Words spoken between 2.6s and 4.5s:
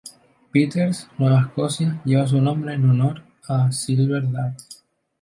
en honor al "Silver